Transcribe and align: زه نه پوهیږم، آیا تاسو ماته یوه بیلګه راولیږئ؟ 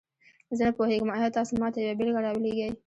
زه 0.57 0.63
نه 0.67 0.73
پوهیږم، 0.77 1.09
آیا 1.17 1.29
تاسو 1.37 1.51
ماته 1.61 1.77
یوه 1.79 1.97
بیلګه 1.99 2.19
راولیږئ؟ 2.25 2.71